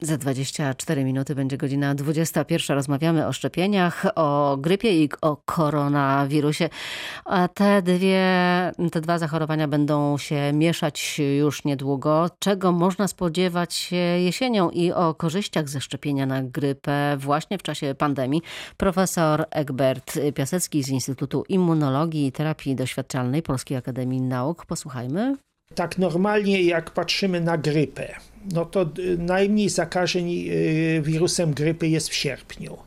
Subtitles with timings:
[0.00, 2.76] Za 24 minuty będzie godzina 21.
[2.76, 6.68] Rozmawiamy o szczepieniach, o grypie i o koronawirusie.
[7.24, 8.22] A te, dwie,
[8.92, 12.30] te dwa zachorowania będą się mieszać już niedługo.
[12.38, 17.94] Czego można spodziewać się jesienią i o korzyściach ze szczepienia na grypę właśnie w czasie
[17.94, 18.42] pandemii.
[18.76, 24.66] Profesor Egbert Piasecki z Instytutu Immunologii i Terapii Doświadczalnej Polskiej Akademii Nauk.
[24.66, 25.36] Posłuchajmy.
[25.74, 28.14] Tak normalnie jak patrzymy na grypę,
[28.52, 28.86] no to
[29.18, 32.78] najmniej zakażeń y, wirusem grypy jest w sierpniu.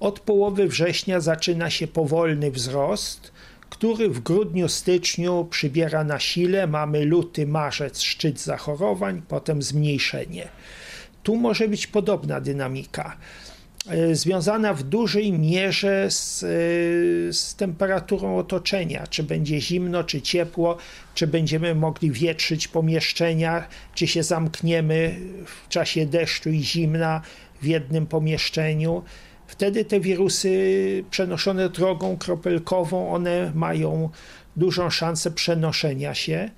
[0.00, 3.32] Od połowy września zaczyna się powolny wzrost,
[3.70, 6.66] który w grudniu, styczniu przybiera na sile.
[6.66, 10.48] Mamy luty, marzec, szczyt zachorowań, potem zmniejszenie.
[11.22, 13.16] Tu może być podobna dynamika.
[13.88, 16.46] E, związana w dużej mierze z, e,
[17.32, 20.76] z, temperaturą otoczenia, czy będzie zimno, czy ciepło,
[21.14, 27.20] czy będziemy mogli wietrzyć pomieszczenia, czy się zamkniemy w czasie deszczu i zimna
[27.62, 29.02] w jednym pomieszczeniu.
[29.46, 34.10] Wtedy te wirusy przenoszone drogą kropelkową, one mają
[34.56, 36.50] dużą szansę przenoszenia się.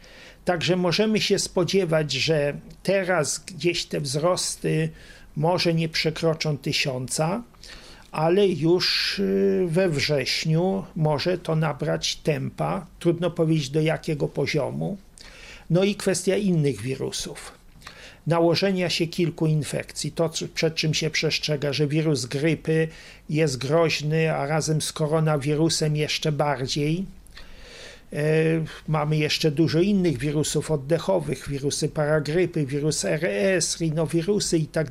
[0.46, 4.88] Także możemy się spodziewać, że teraz gdzieś te wzrosty
[5.36, 7.42] może nie przekroczą tysiąca,
[8.12, 12.86] ale już y, we wrześniu może to nabrać tempa.
[12.98, 14.98] Trudno powiedzieć do jakiego poziomu.
[15.70, 17.52] No i kwestia innych wirusów.
[18.26, 20.12] Nałożenia się kilku infekcji.
[20.12, 22.88] To, przed czym się przestrzega, że wirus grypy
[23.30, 27.04] jest groźny, a razem z koronawirusem jeszcze bardziej.
[28.12, 28.16] E,
[28.88, 34.88] mamy jeszcze dużo innych wirusów oddechowych, wirusy paragrypy, wirus RS, rinowirusy i tak.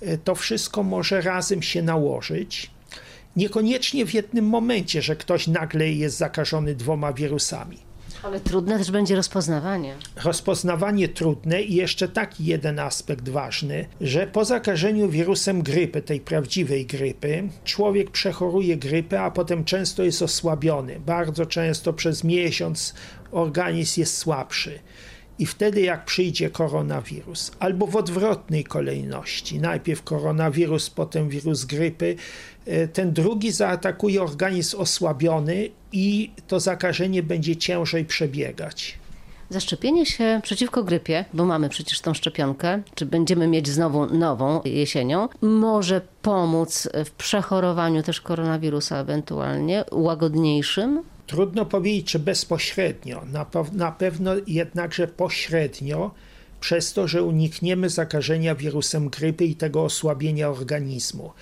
[0.00, 2.70] E, to wszystko może razem się nałożyć.
[3.36, 7.78] Niekoniecznie w jednym momencie, że ktoś nagle jest zakażony dwoma wirusami.
[8.24, 9.94] Ale trudne też będzie rozpoznawanie.
[10.24, 16.86] Rozpoznawanie trudne i jeszcze taki jeden aspekt ważny, że po zakażeniu wirusem grypy, tej prawdziwej
[16.86, 21.00] grypy, człowiek przechoruje grypę, a potem często jest osłabiony.
[21.00, 22.94] Bardzo często przez miesiąc
[23.32, 24.78] organizm jest słabszy.
[25.38, 32.16] I wtedy, jak przyjdzie koronawirus, albo w odwrotnej kolejności, najpierw koronawirus, potem wirus grypy,
[32.66, 38.98] e, ten drugi zaatakuje organizm osłabiony i to zakażenie będzie ciężej przebiegać.
[39.50, 45.28] Zaszczepienie się przeciwko grypie, bo mamy przecież tą szczepionkę, czy będziemy mieć znowu nową jesienią,
[45.42, 51.02] może pomóc w przechorowaniu też koronawirusa ewentualnie, łagodniejszym?
[51.26, 53.22] Trudno powiedzieć, czy bezpośrednio.
[53.32, 56.10] Na, na pewno jednakże pośrednio,
[56.60, 61.32] przez to, że unikniemy zakażenia wirusem grypy i tego osłabienia organizmu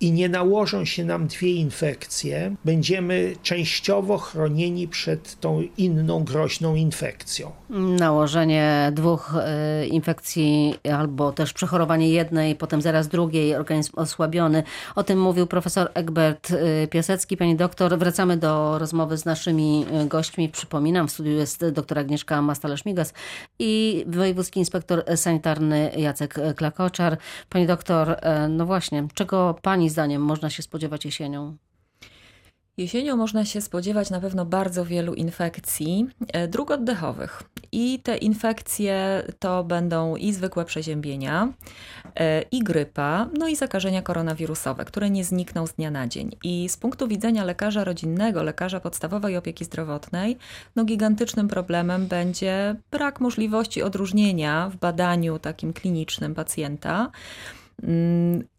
[0.00, 7.52] i nie nałożą się nam dwie infekcje, będziemy częściowo chronieni przed tą inną groźną infekcją.
[7.98, 14.62] Nałożenie dwóch e, infekcji albo też przechorowanie jednej, potem zaraz drugiej, organizm osłabiony.
[14.94, 17.36] O tym mówił profesor Egbert e, Piasecki.
[17.36, 20.48] Pani doktor, wracamy do rozmowy z naszymi e, gośćmi.
[20.48, 23.12] Przypominam, w studiu jest doktor Agnieszka Mastale-Szmigas
[23.58, 27.16] i wojewódzki inspektor sanitarny Jacek Klakoczar.
[27.50, 28.16] Pani doktor,
[28.48, 31.56] no właśnie, czego pani zdaniem można się spodziewać jesienią?
[32.78, 37.42] Jesienią można się spodziewać na pewno bardzo wielu infekcji e, dróg oddechowych.
[37.72, 41.52] I te infekcje to będą i zwykłe przeziębienia,
[42.14, 46.30] e, i grypa, no i zakażenia koronawirusowe, które nie znikną z dnia na dzień.
[46.44, 50.36] I z punktu widzenia lekarza rodzinnego, lekarza podstawowej opieki zdrowotnej,
[50.76, 57.10] no gigantycznym problemem będzie brak możliwości odróżnienia w badaniu takim klinicznym pacjenta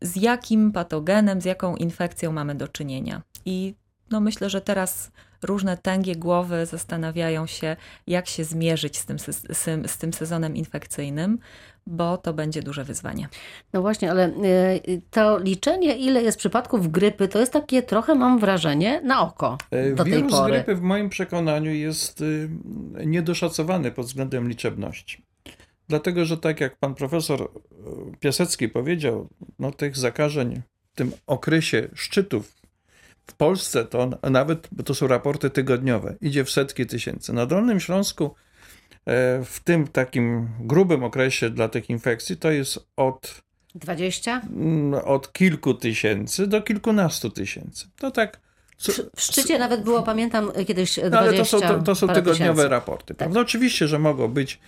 [0.01, 3.21] z jakim patogenem, z jaką infekcją mamy do czynienia.
[3.45, 3.75] I
[4.11, 5.11] no myślę, że teraz
[5.43, 7.75] różne tęgie głowy zastanawiają się,
[8.07, 9.47] jak się zmierzyć z tym, z,
[9.91, 11.39] z tym sezonem infekcyjnym,
[11.87, 13.27] bo to będzie duże wyzwanie.
[13.73, 18.39] No właśnie, ale y, to liczenie, ile jest przypadków grypy, to jest takie trochę, mam
[18.39, 19.57] wrażenie, na oko.
[19.71, 20.53] E, do Wirus tej pory.
[20.53, 22.49] grypy w moim przekonaniu jest y,
[23.05, 25.28] niedoszacowany pod względem liczebności.
[25.89, 27.47] Dlatego, że tak jak pan profesor e,
[28.19, 29.27] Piasecki powiedział,
[29.59, 30.61] no tych zakażeń
[30.93, 32.53] w tym okresie szczytów
[33.27, 37.33] w Polsce to nawet, bo to są raporty tygodniowe, idzie w setki tysięcy.
[37.33, 38.29] Na Dolnym Śląsku e,
[39.45, 43.41] w tym takim grubym okresie dla tych infekcji to jest od
[43.75, 44.41] 20?
[44.55, 47.87] Mm, od kilku tysięcy do kilkunastu tysięcy.
[47.95, 48.39] To tak.
[49.15, 52.53] W szczycie nawet było, pamiętam kiedyś 20 no, ale to są, to, to są tygodniowe
[52.53, 52.67] tysięcy.
[52.67, 53.15] raporty.
[53.15, 53.29] Tak.
[53.33, 54.59] No oczywiście, że mogą być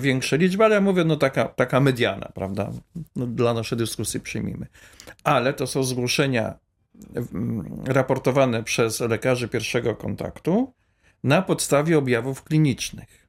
[0.00, 2.70] większe liczby, ale ja mówię, no taka, taka mediana, prawda?
[3.16, 4.66] No, dla naszej dyskusji przyjmijmy.
[5.24, 6.54] Ale to są zgłoszenia
[7.16, 10.72] mm, raportowane przez lekarzy pierwszego kontaktu
[11.24, 13.28] na podstawie objawów klinicznych.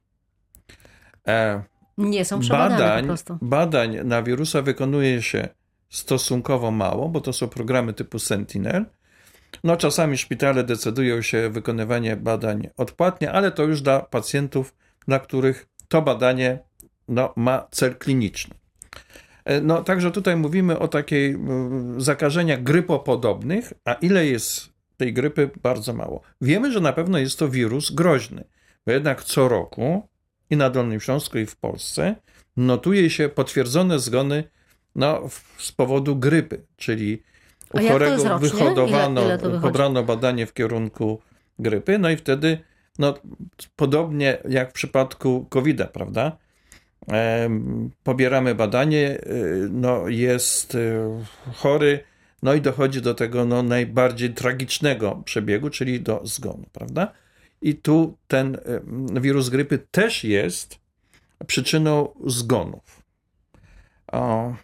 [1.28, 1.62] E,
[1.98, 3.38] nie są badań, po prostu.
[3.42, 5.48] badań na wirusa wykonuje się
[5.88, 8.86] stosunkowo mało, bo to są programy typu Sentinel.
[9.64, 14.74] No, czasami szpitale decydują się wykonywanie badań odpłatnie, ale to już dla pacjentów,
[15.08, 16.58] dla których to badanie
[17.08, 18.54] no, ma cel kliniczny.
[19.44, 21.38] E, no, także tutaj mówimy o takiej
[21.96, 25.50] zakażeniach grypopodobnych, a ile jest tej grypy?
[25.62, 26.20] Bardzo mało.
[26.40, 28.44] Wiemy, że na pewno jest to wirus groźny,
[28.86, 30.08] bo jednak co roku
[30.50, 32.16] i na Dolnym Śląsku, i w Polsce
[32.56, 34.44] notuje się potwierdzone zgony
[34.94, 37.22] no, z powodu grypy, czyli
[37.72, 39.22] u chorego wyhodowano,
[39.62, 41.20] pobrano badanie w kierunku
[41.58, 42.58] grypy, no i wtedy,
[42.98, 43.14] no,
[43.76, 46.36] podobnie jak w przypadku COVID-a, prawda?
[48.02, 49.20] Pobieramy badanie, e,
[49.70, 50.78] no, jest e,
[51.52, 52.04] chory,
[52.42, 57.12] no i dochodzi do tego no, najbardziej tragicznego przebiegu, czyli do zgonu, prawda?
[57.62, 58.58] I tu ten
[59.20, 60.78] wirus grypy też jest
[61.46, 63.02] przyczyną zgonów.
[64.12, 64.54] O.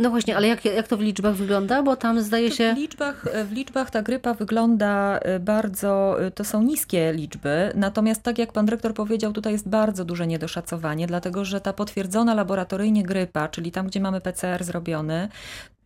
[0.00, 1.82] No właśnie, ale jak, jak to w liczbach wygląda?
[1.82, 2.74] Bo tam zdaje się.
[2.74, 7.72] W liczbach, w liczbach ta grypa wygląda y, bardzo, y, to są niskie liczby.
[7.74, 12.34] Natomiast, tak jak pan dyrektor powiedział, tutaj jest bardzo duże niedoszacowanie, dlatego że ta potwierdzona
[12.34, 15.28] laboratoryjnie grypa, czyli tam, gdzie mamy PCR zrobiony,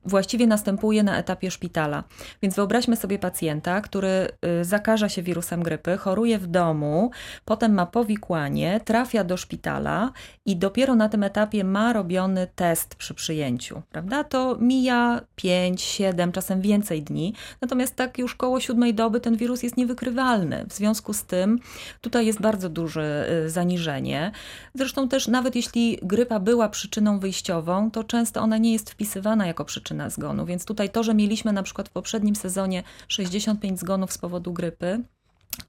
[0.05, 2.05] właściwie następuje na etapie szpitala.
[2.43, 4.29] Więc wyobraźmy sobie pacjenta, który
[4.61, 7.11] y, zakaża się wirusem grypy, choruje w domu,
[7.45, 10.13] potem ma powikłanie, trafia do szpitala
[10.47, 14.25] i dopiero na tym etapie ma robiony test przy przyjęciu, prawda?
[14.25, 19.63] To mija 5, 7, czasem więcej dni, natomiast tak już koło siódmej doby ten wirus
[19.63, 20.65] jest niewykrywalny.
[20.69, 21.59] W związku z tym
[22.01, 24.33] tutaj jest bardzo duże y, zaniżenie.
[24.75, 29.65] Zresztą też nawet jeśli grypa była przyczyną wyjściową, to często ona nie jest wpisywana jako
[29.65, 30.47] przyczyna przyczyna zgonu.
[30.47, 35.01] Więc tutaj to, że mieliśmy na przykład w poprzednim sezonie 65 zgonów z powodu grypy,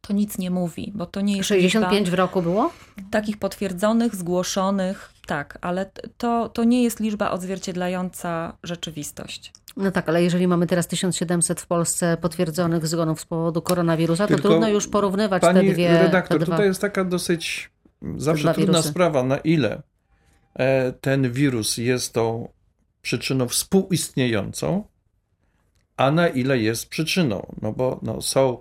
[0.02, 2.72] to nic nie mówi, bo to nie jest 65 w roku było?
[3.12, 9.54] Takich potwierdzonych, zgłoszonych, tak, ale to, to nie jest liczba odzwierciedlająca rzeczywistość.
[9.78, 14.44] No tak, ale jeżeli mamy teraz 1700 w Polsce potwierdzonych zgonów z powodu koronawirusa, Tylko
[14.44, 15.98] to trudno już porównywać pani te dwie.
[16.02, 17.72] redaktor, te tutaj jest taka dosyć
[18.18, 18.90] zawsze trudna wirusy.
[18.90, 19.82] sprawa, na ile
[20.56, 22.48] e, ten wirus jest tą
[23.06, 24.84] przyczyną współistniejącą,
[25.98, 27.56] a na ile jest przyczyną.
[27.62, 28.58] No bo no, są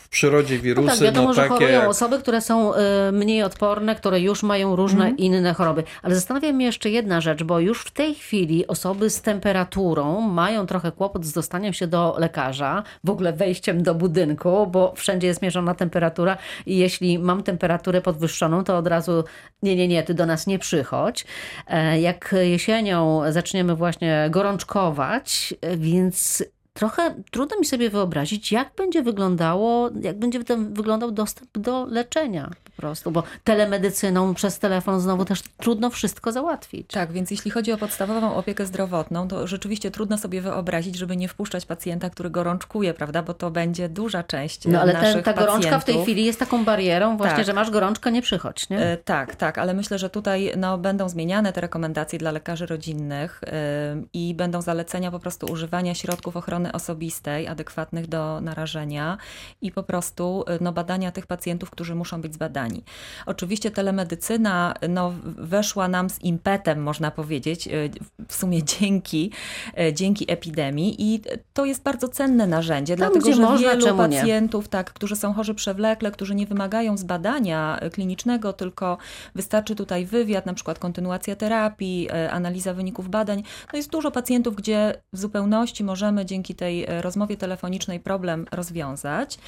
[0.00, 0.86] w przyrodzie wirusy.
[0.86, 1.54] No tak, wiadomo, no, że takie...
[1.54, 2.78] chorują osoby, które są y,
[3.12, 5.16] mniej odporne, które już mają różne mm.
[5.16, 5.84] inne choroby.
[6.02, 10.66] Ale zastanawia mnie jeszcze jedna rzecz, bo już w tej chwili osoby z temperaturą mają
[10.66, 15.42] trochę kłopot z dostaniem się do lekarza, w ogóle wejściem do budynku, bo wszędzie jest
[15.42, 16.36] mierzona temperatura
[16.66, 19.24] i jeśli mam temperaturę podwyższoną, to od razu
[19.62, 21.26] nie, nie, nie, ty do nas nie przychodź.
[21.66, 26.44] E, jak jesienią zaczniemy właśnie gorączkować, więc
[26.78, 32.70] trochę trudno mi sobie wyobrazić, jak będzie wyglądało, jak będzie wyglądał dostęp do leczenia po
[32.82, 36.90] prostu, bo telemedycyną przez telefon znowu też trudno wszystko załatwić.
[36.90, 41.28] Tak, więc jeśli chodzi o podstawową opiekę zdrowotną, to rzeczywiście trudno sobie wyobrazić, żeby nie
[41.28, 45.56] wpuszczać pacjenta, który gorączkuje, prawda, bo to będzie duża część No ale ten, ta gorączka
[45.56, 45.82] pacjentów.
[45.82, 47.46] w tej chwili jest taką barierą właśnie, tak.
[47.46, 48.78] że masz gorączkę, nie przychodź, nie?
[48.78, 53.40] E, tak, tak, ale myślę, że tutaj no, będą zmieniane te rekomendacje dla lekarzy rodzinnych
[53.42, 59.18] yy, i będą zalecenia po prostu używania środków ochrony osobistej, adekwatnych do narażenia
[59.60, 62.84] i po prostu y, no, badania tych pacjentów, którzy muszą być zbadani.
[63.26, 67.90] Oczywiście telemedycyna no, weszła nam z impetem, można powiedzieć, y,
[68.28, 69.32] w sumie dzięki,
[69.80, 71.20] y, dzięki epidemii i
[71.52, 75.54] to jest bardzo cenne narzędzie, Tam, dlatego że można, wielu pacjentów, tak, którzy są chorzy
[75.54, 78.98] przewlekle, którzy nie wymagają zbadania klinicznego, tylko
[79.34, 83.42] wystarczy tutaj wywiad, na przykład kontynuacja terapii, analiza wyników badań.
[83.72, 89.38] No jest dużo pacjentów, gdzie w zupełności możemy dzięki tej e, rozmowie telefonicznej problem rozwiązać.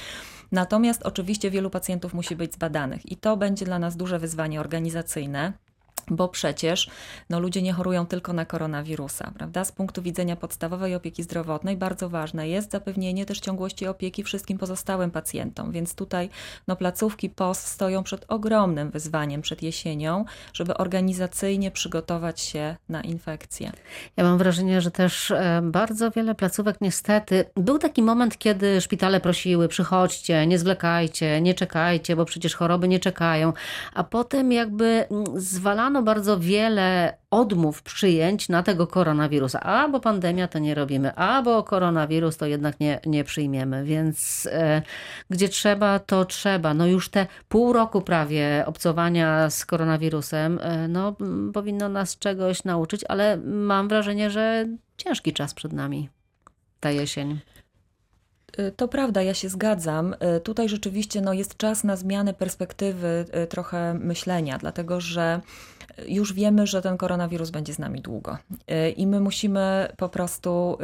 [0.51, 5.53] Natomiast oczywiście wielu pacjentów musi być zbadanych i to będzie dla nas duże wyzwanie organizacyjne
[6.09, 6.89] bo przecież
[7.29, 9.65] no, ludzie nie chorują tylko na koronawirusa, prawda?
[9.65, 15.11] Z punktu widzenia podstawowej opieki zdrowotnej bardzo ważne jest zapewnienie też ciągłości opieki wszystkim pozostałym
[15.11, 16.29] pacjentom, więc tutaj
[16.67, 23.71] no, placówki POS stoją przed ogromnym wyzwaniem przed jesienią, żeby organizacyjnie przygotować się na infekcję.
[24.17, 29.19] Ja mam wrażenie, że też e, bardzo wiele placówek niestety, był taki moment, kiedy szpitale
[29.19, 33.53] prosiły, przychodźcie, nie zwlekajcie, nie czekajcie, bo przecież choroby nie czekają,
[33.93, 35.25] a potem jakby mm,
[35.91, 39.59] zwalano bardzo wiele odmów przyjęć na tego koronawirusa.
[39.59, 43.83] A, bo pandemia to nie robimy, a, bo koronawirus to jednak nie, nie przyjmiemy.
[43.83, 44.81] Więc e,
[45.29, 46.73] gdzie trzeba, to trzeba.
[46.73, 51.15] No już te pół roku prawie obcowania z koronawirusem, e, no
[51.53, 54.65] powinno nas czegoś nauczyć, ale mam wrażenie, że
[54.97, 56.09] ciężki czas przed nami,
[56.79, 57.39] ta jesień.
[58.59, 60.15] Y, to prawda, ja się zgadzam.
[60.37, 65.41] Y, tutaj rzeczywiście no, jest czas na zmianę perspektywy y, trochę myślenia, dlatego że
[66.07, 68.37] już wiemy, że ten koronawirus będzie z nami długo
[68.97, 70.77] i my musimy po prostu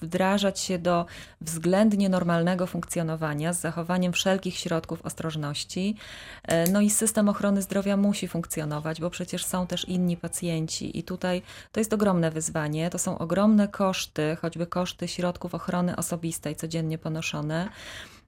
[0.00, 1.06] wdrażać się do
[1.40, 5.96] względnie normalnego funkcjonowania z zachowaniem wszelkich środków ostrożności.
[6.72, 11.42] No i system ochrony zdrowia musi funkcjonować, bo przecież są też inni pacjenci i tutaj
[11.72, 12.90] to jest ogromne wyzwanie.
[12.90, 16.56] To są ogromne koszty, choćby koszty środków ochrony osobistej
[16.92, 17.68] codziennie ponoszone.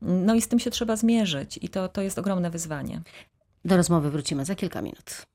[0.02, 3.02] No i z tym się trzeba zmierzyć i to, to jest ogromne wyzwanie.
[3.64, 5.26] Do rozmowy wrócimy za kilka minut.